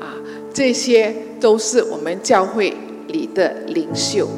[0.00, 0.16] 啊
[0.52, 2.76] 这些都是我们教会
[3.08, 4.28] 里的领袖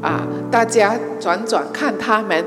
[0.00, 0.26] 啊！
[0.50, 2.44] 大家转转看他们。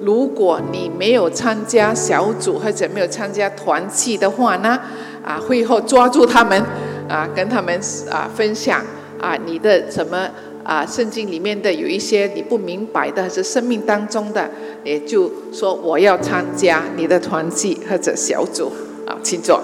[0.00, 4.80] 如果你没有参加小组或者没有参加团契的话呢，
[5.22, 6.58] 啊，会后抓住他们
[7.06, 7.78] 啊，跟他们
[8.10, 8.82] 啊分享
[9.20, 10.26] 啊，你的什么
[10.70, 14.48] 啊，圣经里面的有一些你不明白的，还是生命当中的，
[14.84, 18.70] 也就说我要参加你的团契或者小组
[19.04, 19.60] 啊，请坐。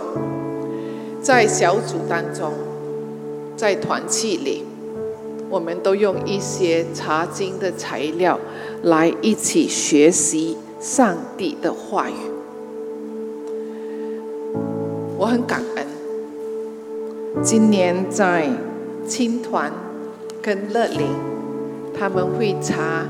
[1.23, 2.53] 在小组当中，
[3.57, 4.65] 在团契里，
[5.49, 8.41] 我们都用一些查经的材料
[8.83, 12.15] 来一起学习上帝的话语。
[15.17, 15.87] 我很感恩，
[17.45, 18.51] 今年在
[19.07, 19.73] 青团
[20.47, 21.09] 跟乐林，
[21.99, 23.05] 他们会查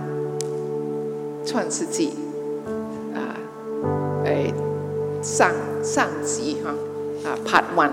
[1.44, 2.14] 创世纪
[3.14, 3.37] 啊，
[4.25, 4.51] 哎，
[5.20, 6.70] 上上集哈
[7.29, 7.90] 啊，Part One。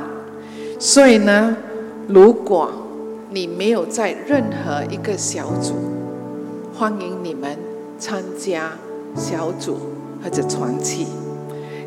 [0.79, 1.57] 所以呢，
[2.07, 2.71] 如果
[3.31, 5.73] 你没有在任何一个小组，
[6.73, 7.57] 欢迎你们
[7.99, 8.77] 参加
[9.13, 9.77] 小组
[10.23, 11.05] 或者团契。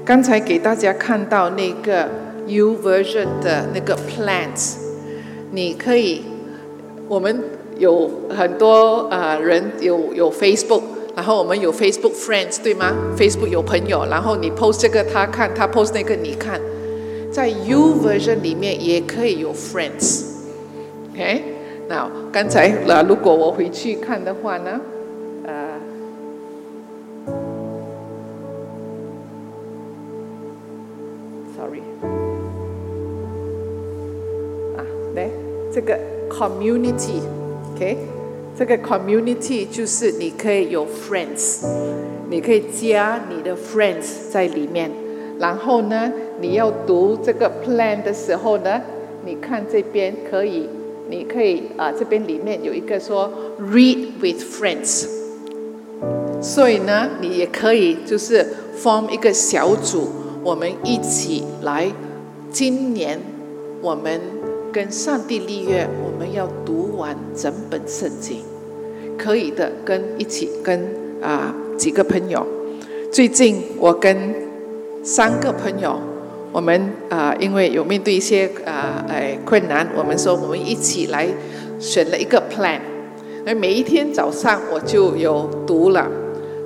[0.05, 2.11] 刚才给大家看到那个
[2.49, 4.75] U version 的那个 plans，
[5.53, 6.23] 你可以，
[7.09, 7.45] 我们
[7.79, 10.83] 有很多呃人有有 Facebook，
[11.15, 16.61] 然后我们有 Facebook friends 对吗？Facebook 有朋友，然后你 post 这个他看，他 post 那个你看。
[17.29, 21.45] 在 U version 里面也可以有 friends，OK？
[21.87, 24.81] 那刚才那如果我回去看的话呢？
[36.37, 37.97] community，OK？
[38.59, 41.67] 这个 community 就是你可以有 friends，
[42.31, 44.91] 你可以加你的 friends 在里面，
[45.39, 46.13] 然后呢？
[46.39, 48.83] 你要读这个 plan 的时候呢，
[49.25, 50.69] 你看这边可以，
[51.09, 55.07] 你可以啊，这边里面有一个说 read with friends，
[56.43, 58.47] 所以呢，你也可以就是
[58.79, 60.09] form 一个小组，
[60.45, 61.91] 我们一起来，
[62.51, 63.19] 今年
[63.81, 64.21] 我们
[64.77, 68.43] 跟上帝立约，我们要读完整本圣经，
[69.17, 70.79] 可以的，跟一起跟
[71.23, 72.47] 啊几个朋友，
[73.11, 74.35] 最近我跟
[75.03, 75.99] 三个朋友。
[76.53, 81.27] 我们啊，因为有面对一些啊，哎困难，我们说我们一起来
[81.79, 82.79] 选了一个 plan。
[83.47, 86.07] 那每一天早上我就有读了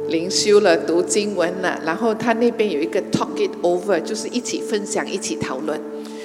[0.08, 5.80] 灵修了，读经文了，然后他那边有一个 talk it over，就是一起分享，一起讨论。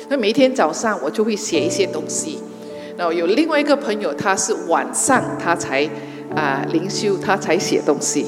[0.09, 2.39] 那每一天早上我就会写一些东西。
[2.97, 5.87] 然后有另外一个朋友，他是晚上他才
[6.35, 8.25] 啊灵修，他才写东西。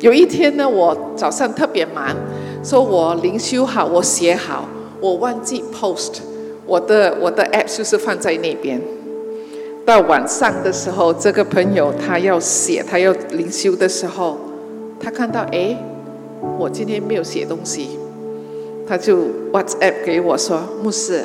[0.00, 2.14] 有一天呢，我早上特别忙。
[2.62, 4.68] 说我灵修好，我写好，
[5.00, 6.18] 我忘记 post，
[6.66, 8.80] 我的我的 app 就是放在那边。
[9.86, 14.38] 到晚上的时候，这个朋友他要写，他要灵修的时候，
[15.00, 15.74] 他看到哎，
[16.58, 17.98] 我今天没有写东西，
[18.88, 19.18] 他就
[19.52, 21.22] WhatsApp 给我说：“牧师，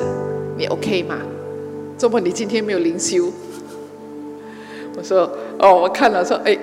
[0.58, 1.16] 你 OK 吗？
[1.96, 3.32] 周末你今天没有灵修？”
[4.96, 6.56] 我说：“哦，我看了说，哎，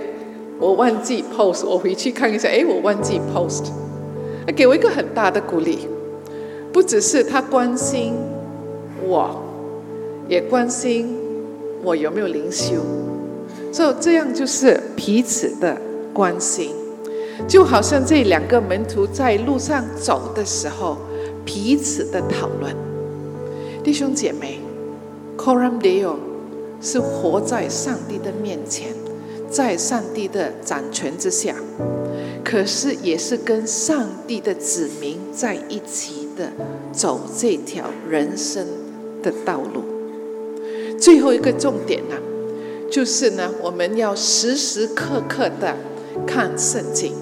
[0.59, 3.63] 我忘记 post，我回去看一下，哎，我忘记 post。”
[4.45, 5.79] 他给我一个很大的鼓励，
[6.71, 8.13] 不只是他关心
[9.03, 9.41] 我，
[10.27, 11.17] 也关心
[11.83, 12.75] 我有没有灵修，
[13.71, 15.77] 所以这样就是彼此的
[16.13, 16.71] 关心，
[17.47, 20.97] 就好像这两个门徒在路上走的时候，
[21.45, 22.75] 彼此的讨论。
[23.83, 24.59] 弟兄姐妹
[25.37, 26.15] ，Coram Deo
[26.81, 28.93] 是活在上帝的面前，
[29.49, 31.55] 在上帝的掌权之下。
[32.43, 36.51] 可是也是跟上帝的子民在一起的，
[36.91, 38.65] 走这条人生
[39.21, 39.83] 的道路。
[40.99, 42.15] 最后一个重点呢，
[42.89, 45.77] 就是呢，我们要时时刻刻的
[46.25, 47.13] 看圣经，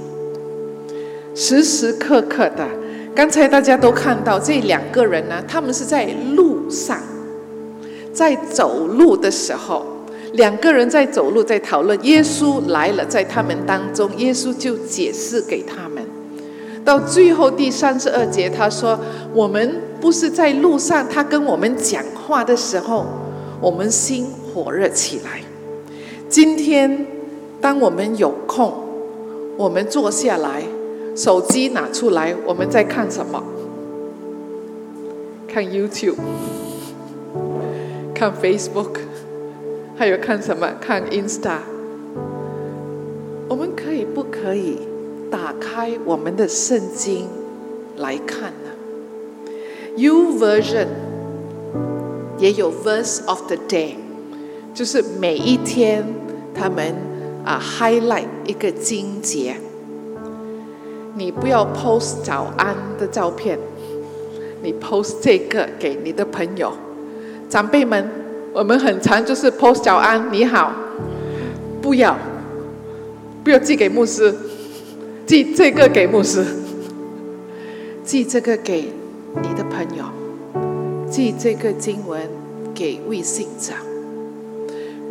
[1.39, 2.67] 时时刻刻的。
[3.15, 6.99] 刚才大家都看到这两个人呢，他们是在路上，
[8.11, 9.85] 在走路的时候，
[10.33, 11.97] 两个人在走路，在讨论。
[12.03, 16.03] 耶稣来了，在他们当中，耶稣就解释给他们。
[16.83, 18.99] 到最后第三十二节，他说
[19.33, 23.05] ：“我们不是在路上，他跟我们讲话的时候，
[23.61, 25.41] 我们心火热起来。
[26.27, 27.07] 今天，
[27.61, 28.73] 当我们有空，
[29.55, 30.63] 我们坐下来。”
[31.19, 33.43] 手机拿出来，我们在看什么？
[35.45, 36.15] 看 YouTube，
[38.15, 38.99] 看 Facebook，
[39.97, 40.75] 还有看什么？
[40.79, 41.57] 看 Insta。
[43.49, 44.77] 我们可以不可以
[45.29, 47.27] 打开我们的圣经
[47.97, 48.71] 来看呢
[49.97, 50.87] ？U version
[52.37, 53.95] 也有 Verse of the Day，
[54.73, 56.05] 就是每一天
[56.55, 56.95] 他们
[57.43, 59.57] 啊 highlight 一个经节。
[61.15, 63.57] 你不要 post 早安的照片，
[64.61, 66.71] 你 post 这个给你的朋友、
[67.49, 68.09] 长辈们。
[68.51, 70.73] 我们很常就是 post 早安，你好，
[71.81, 72.17] 不要，
[73.43, 74.33] 不要寄给牧师，
[75.27, 76.43] 寄这个给牧师，
[78.03, 78.91] 寄这个给
[79.41, 80.03] 你的朋友，
[81.09, 82.19] 寄这个经文
[82.73, 83.77] 给微信长。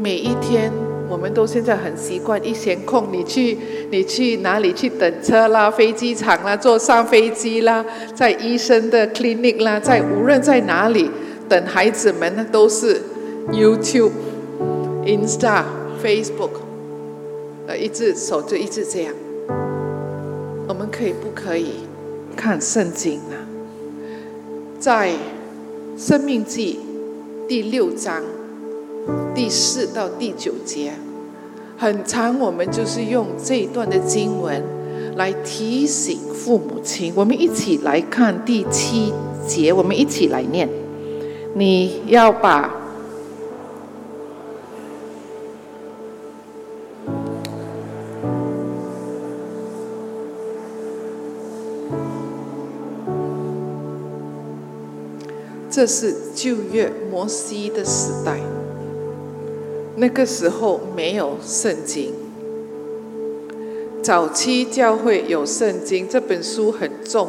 [0.00, 0.72] 每一天。
[1.08, 3.56] 我们都现在很习惯，一闲空你去
[3.90, 7.84] 你去哪里去等车啦，飞机场啦，坐上飞机啦，
[8.14, 11.10] 在医生的 clinic 啦，在无论在哪里
[11.48, 13.00] 等孩子们呢，都是
[13.50, 14.10] YouTube、
[15.06, 15.64] Insta、
[16.04, 16.50] Facebook，
[17.66, 19.14] 呃，一直手就一直这样。
[20.68, 21.86] 我们可以不可以
[22.36, 23.36] 看圣经呢？
[24.78, 25.12] 在
[25.96, 26.78] 生命记
[27.48, 28.22] 第六章。
[29.34, 30.92] 第四到第九节，
[31.76, 34.62] 很长，我们就是用这一段的经文
[35.16, 37.12] 来提醒父母亲。
[37.16, 39.12] 我们一起来看第七
[39.46, 40.68] 节，我们一起来念。
[41.54, 42.74] 你要把
[55.70, 58.57] 这是旧约摩西的时代。
[60.00, 62.14] 那个时候没有圣经，
[64.00, 67.28] 早期教会有圣经，这本书很重，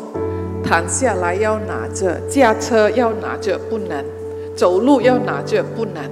[0.63, 4.05] 躺下来要拿着，驾车要拿着不能，
[4.55, 6.03] 走路要拿着不能。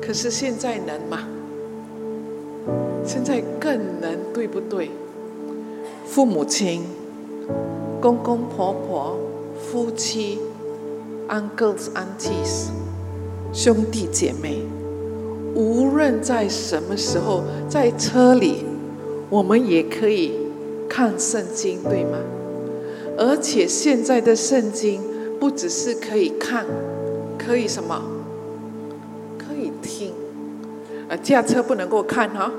[0.00, 1.26] 可是现在能吗？
[3.04, 4.92] 现在更能，对不对？
[6.06, 6.84] 父母亲、
[8.00, 9.18] 公公婆婆、
[9.60, 10.38] 夫妻、
[11.28, 12.68] uncles aunties、
[13.52, 14.62] 兄弟姐妹。
[15.58, 18.64] 无论在什么时候，在车里，
[19.28, 20.32] 我们也可以
[20.88, 22.16] 看圣经，对吗？
[23.18, 25.00] 而且现在的圣经
[25.40, 26.64] 不只是可以看，
[27.36, 28.00] 可以什么？
[29.36, 30.12] 可以听。
[31.08, 32.52] 啊，驾车不能够看哈，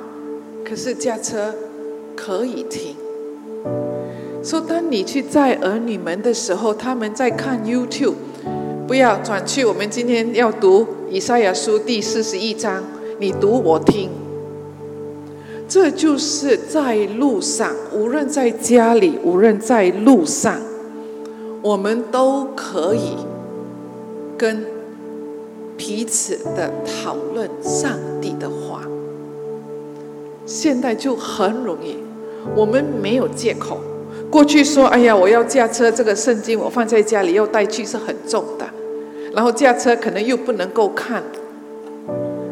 [0.66, 1.56] 可是驾车
[2.18, 2.98] 可以听。
[4.44, 8.16] 说当你去载儿女们的时候，他们在看 YouTube，
[8.86, 9.64] 不要转去。
[9.64, 10.86] 我们今天要读。
[11.12, 12.84] 以赛亚书第四十一章，
[13.18, 14.10] 你读我听。
[15.68, 20.60] 这就是在路上，无论在家里，无论在路上，
[21.64, 23.16] 我们都可以
[24.38, 24.64] 跟
[25.76, 27.92] 彼此的讨论上
[28.22, 28.84] 帝的话。
[30.46, 31.98] 现在就很容易，
[32.56, 33.80] 我们没有借口。
[34.30, 38.66] 过去说：“哎呀，我要驾车，这个圣经我放在家里要带去是很重的。”
[39.34, 41.24] 然后驾车可能又不能够看，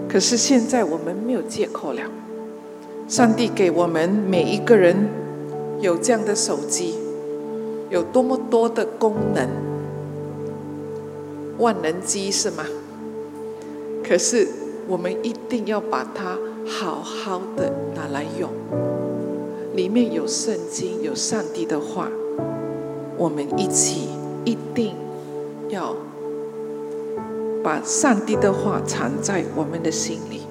[0.08, 2.02] 可是现在我们没有借口了。
[3.08, 5.10] 上帝给我们每一个人
[5.80, 6.96] 有这样的手机，
[7.90, 9.48] 有多么多的功能，
[11.58, 12.66] 万能机是吗？
[14.04, 14.48] 可是
[14.88, 18.50] 我们一定要把它好好的拿来用，
[19.74, 22.10] 里面有圣经，有上帝的话，
[23.18, 24.10] 我们一起
[24.46, 24.94] 一定
[25.70, 25.96] 要。
[27.68, 30.44] 把上帝的话藏在我们的心里。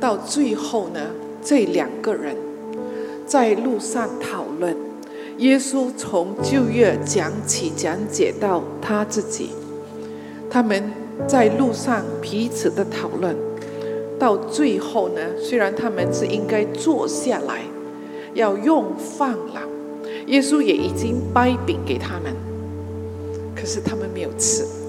[0.00, 0.98] 到最后呢，
[1.40, 2.34] 这两个人
[3.24, 4.76] 在路上讨论，
[5.38, 9.50] 耶稣从旧约讲起讲解到他自己，
[10.50, 10.92] 他们
[11.28, 13.36] 在路上彼此的讨论。
[14.18, 17.60] 到最后呢，虽然他们是应该坐下来
[18.34, 19.62] 要用饭了，
[20.26, 22.34] 耶稣也已经掰饼给他们，
[23.54, 24.79] 可是他们没有吃。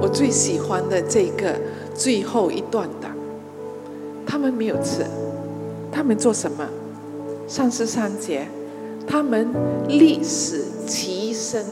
[0.00, 1.54] 我最喜欢的这个
[1.94, 3.08] 最后一段的，
[4.26, 5.04] 他们没有吃，
[5.90, 6.68] 他们做什么？
[7.48, 8.46] 三十三节，
[9.06, 9.48] 他们
[9.88, 11.64] 立时起身，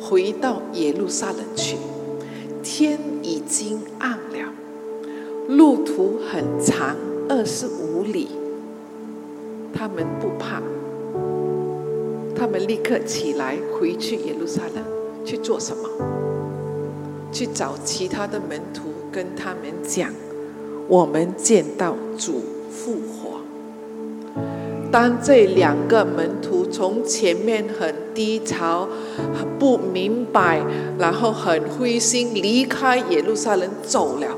[0.00, 1.76] 回到耶路撒冷去。
[2.62, 4.52] 天已经暗了，
[5.48, 6.96] 路途很长，
[7.28, 8.28] 二十五里。
[9.72, 10.62] 他们不怕，
[12.36, 14.84] 他们立刻起来回去耶路撒冷
[15.24, 15.88] 去做什么？
[17.32, 20.10] 去找其他的门徒，跟他们讲：
[20.88, 23.40] 我们见到主复活。
[24.92, 28.88] 当这两个门徒从前面很低潮、
[29.58, 30.60] 不明白，
[30.98, 34.36] 然后很灰心，离开耶路撒冷走了，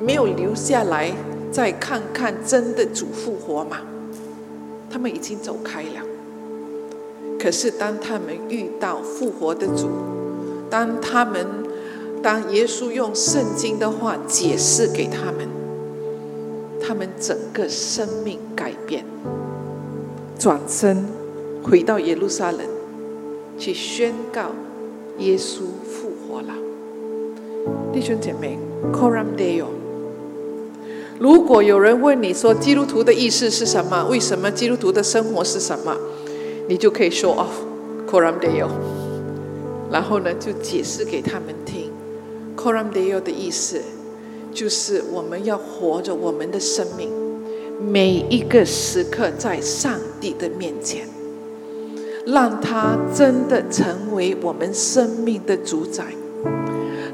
[0.00, 1.12] 没有留下来
[1.52, 3.78] 再看看真的主复活吗？
[4.90, 6.02] 他们已经走开了。
[7.38, 9.88] 可是当他们遇到复活的主，
[10.68, 11.46] 当他们
[12.22, 15.48] 当耶稣用圣经的话解释给他们，
[16.80, 19.04] 他们整个生命改变。
[20.38, 21.04] 转身
[21.62, 22.60] 回到耶路撒冷，
[23.58, 24.50] 去宣告
[25.18, 26.54] 耶稣复活了。
[27.92, 28.58] 弟兄姐妹
[28.92, 29.66] ，Coram Deo。
[31.18, 34.06] 如果有人问你说基督徒的意思是什么？
[34.08, 35.96] 为什么基督徒的生活是什么？
[36.68, 37.46] 你就可以说哦
[38.08, 38.68] ，Coram Deo。
[39.90, 41.87] 然后呢，就解释给他们听。
[42.58, 43.80] Coram Deo 的意思
[44.52, 47.08] 就是我们要活着我们的生命。
[47.80, 51.06] 每一个时刻在上帝的面前，
[52.26, 56.06] 让他真的成为我们生命的主宰，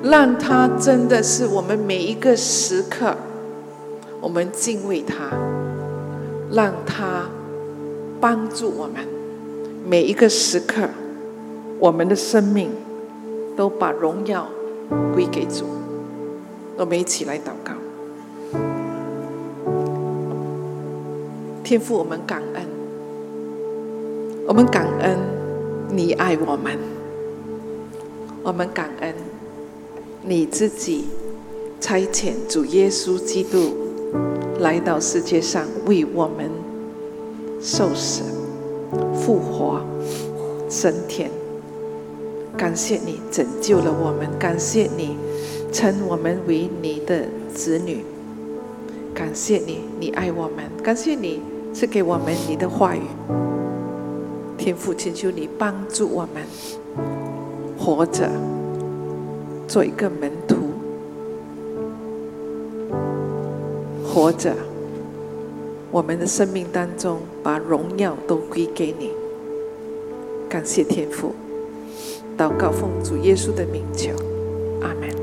[0.03, 3.15] 让他真的是我们每一个时刻，
[4.23, 5.29] 我们敬畏他，
[6.51, 7.29] 让他
[8.19, 9.07] 帮助我们
[9.87, 10.89] 每一个时刻，
[11.79, 12.71] 我们的生命
[13.55, 14.49] 都把荣耀
[15.13, 15.65] 归给主。
[16.77, 17.73] 我们一起来祷告。
[21.63, 22.67] 天父，我们感恩，
[24.47, 25.19] 我们感恩
[25.91, 26.77] 你爱我们，
[28.43, 29.15] 我们感恩
[30.23, 31.07] 你自己
[31.81, 33.73] 差遣主耶稣基督
[34.61, 36.51] 来到世界上为我们
[37.63, 38.25] 受死、
[39.15, 39.81] 复活、
[40.69, 41.31] 升天。
[42.57, 45.17] 感谢你拯救了我们，感谢你
[45.73, 48.05] 称我们为你的子女，
[49.13, 51.41] 感谢你，你爱我们，感谢你。
[51.75, 53.01] 赐给我们你的话语，
[54.57, 56.45] 天父，请求你帮助我们
[57.77, 58.31] 活着，
[59.67, 60.55] 做一个门徒，
[64.07, 64.55] 活着，
[65.91, 69.11] 我们的生命当中把荣耀都归给你。
[70.49, 71.35] 感谢天父，
[72.37, 74.11] 祷告奉主耶稣的名求，
[74.83, 75.14] 阿门。